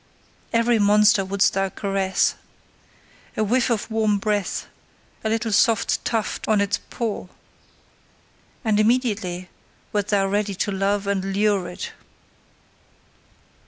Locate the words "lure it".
11.35-11.91